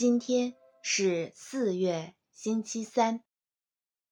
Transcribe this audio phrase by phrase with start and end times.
[0.00, 3.22] 今天是四月星期三，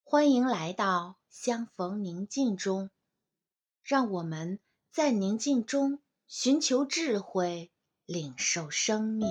[0.05, 2.91] 欢迎来到相逢宁静中，
[3.83, 4.59] 让我们
[4.93, 7.71] 在宁静中寻求智慧，
[8.05, 9.31] 领受生命。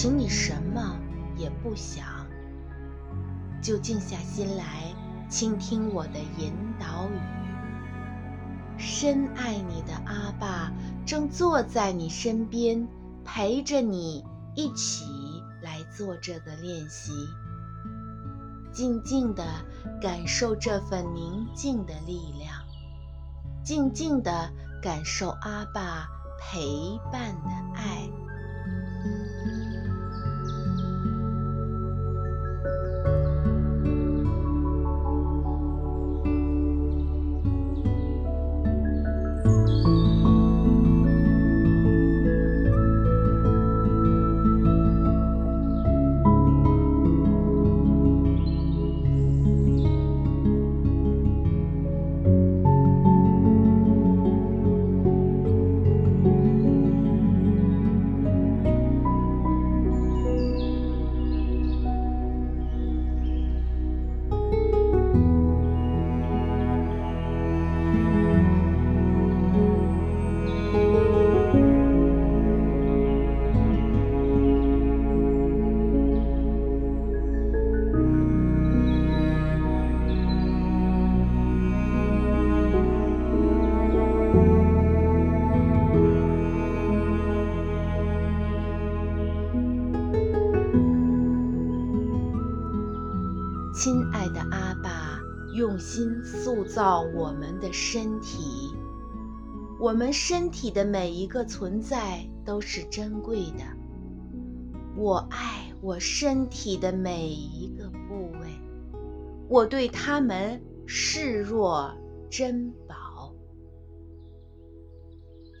[0.00, 0.96] 请你什么
[1.36, 2.06] 也不想，
[3.60, 4.94] 就静下心来
[5.28, 7.18] 倾听我的引导语。
[8.78, 10.72] 深爱你的阿爸
[11.04, 12.86] 正坐在你身边，
[13.24, 15.04] 陪着你一起
[15.62, 17.10] 来做这个练习。
[18.72, 19.44] 静静地
[20.00, 22.54] 感受这份宁静的力量，
[23.64, 26.06] 静静地感受阿爸
[26.38, 28.08] 陪伴的爱。
[95.98, 98.72] 心塑造我们的身体。
[99.80, 103.64] 我们身体的每一个存在都是珍贵的。
[104.94, 108.48] 我爱我身体的每一个部位，
[109.48, 111.92] 我对它们视若
[112.30, 113.34] 珍宝。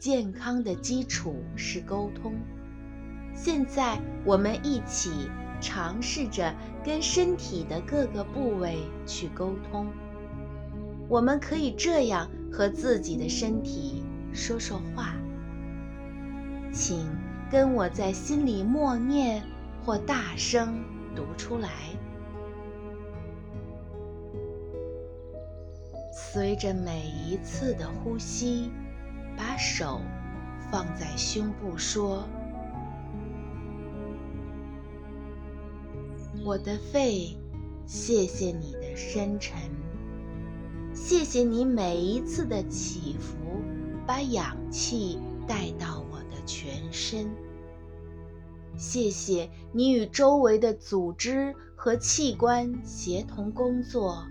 [0.00, 2.32] 健康的基础是沟通。
[3.34, 5.10] 现在，我们一起
[5.60, 6.54] 尝试着
[6.84, 9.88] 跟身体的各个部位去沟通。
[11.08, 15.14] 我们可以这样和自己的身体说说话。
[16.72, 17.06] 请
[17.50, 19.42] 跟我在心里默念
[19.82, 20.84] 或大声
[21.16, 21.70] 读出来。
[26.12, 28.70] 随着每一次的呼吸，
[29.34, 30.02] 把手
[30.70, 32.28] 放在胸部，说。
[36.44, 37.36] 我的肺，
[37.86, 39.58] 谢谢你的深沉，
[41.00, 43.62] 谢谢你每一次的起伏，
[44.04, 47.30] 把氧气带到我的全身。
[48.76, 54.26] 谢谢你与周围的组织和器官协同工作，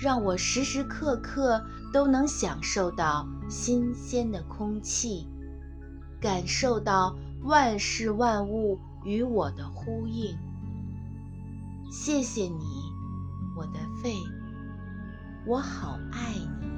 [0.00, 5.26] 让我时时刻刻都能享受到新鲜的空气，
[6.20, 10.38] 感受到万事万物与我的呼应。
[11.90, 12.64] 谢谢你，
[13.58, 14.14] 我的肺，
[15.46, 16.75] 我好爱你。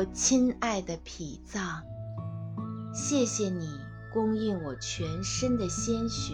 [0.00, 1.62] 我亲爱的脾脏，
[2.94, 3.68] 谢谢你
[4.10, 6.32] 供应我全身的鲜血。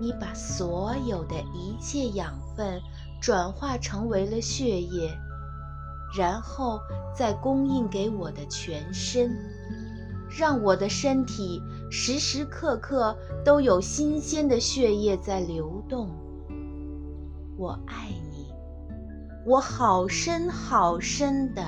[0.00, 2.80] 你把所有的一切养分
[3.20, 5.14] 转化成为了血液，
[6.16, 6.80] 然后
[7.14, 9.36] 再供应给我的全身，
[10.30, 13.14] 让我的身体时时刻刻
[13.44, 16.08] 都有新鲜的血液在流动。
[17.58, 18.46] 我爱你，
[19.44, 21.62] 我好深好深的。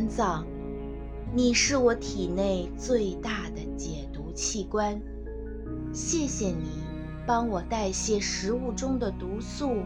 [0.00, 0.46] 肝脏，
[1.34, 4.98] 你是我体内最大的解毒器官。
[5.92, 6.70] 谢谢你
[7.26, 9.76] 帮我代谢食物中的毒素，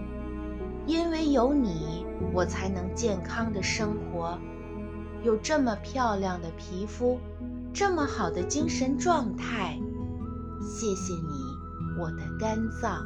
[0.87, 4.39] 因为有你，我才能健康的生活，
[5.25, 7.19] 有这么漂亮的皮肤，
[7.73, 9.77] 这么好的精神状态。
[10.61, 13.03] 谢谢你，我的肝脏。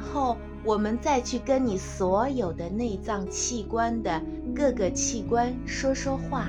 [0.00, 4.22] 后我们再去跟你所有的内脏器官的
[4.54, 6.48] 各个器官说说话。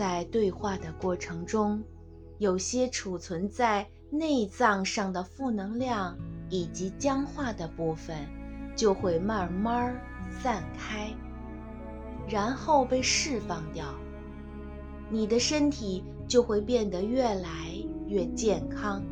[0.00, 1.84] 在对话的过程中，
[2.38, 6.16] 有些储存在内脏上的负能量
[6.48, 8.16] 以及僵化的部分，
[8.74, 9.94] 就会慢慢
[10.30, 11.12] 散开，
[12.26, 13.84] 然后被释放掉。
[15.10, 17.50] 你的身体就会变得越来
[18.06, 19.02] 越健康。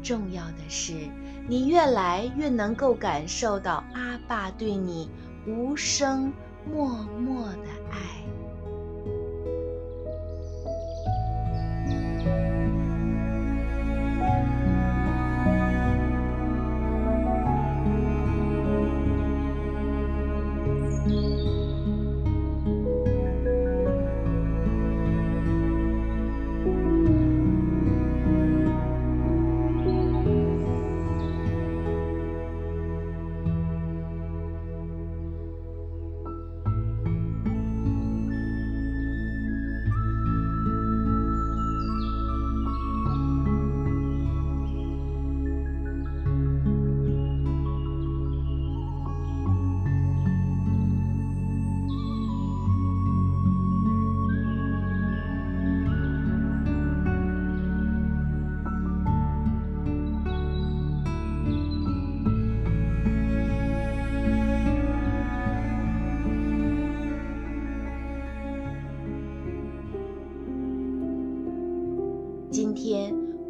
[0.00, 0.92] 重要的是，
[1.48, 5.10] 你越来越能够感受到阿爸对你
[5.44, 6.32] 无声、
[6.72, 8.22] 默默的爱。